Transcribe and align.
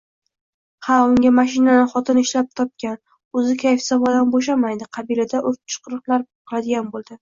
Ha, 0.87 0.95
unga 1.09 1.31
mashinani 1.39 1.83
xotini 1.91 2.25
ishlab 2.29 2.49
topgan, 2.61 2.99
oʼzi 3.43 3.61
kayf-safodan 3.67 4.35
boʼshamaydi», 4.35 4.93
qabilida 4.99 5.47
uchiriqlar 5.55 6.31
qiladigan 6.31 6.95
boʼldi. 6.95 7.19